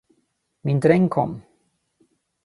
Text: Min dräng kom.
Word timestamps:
Min 0.63 0.79
dräng 0.79 1.05
kom. 1.09 1.31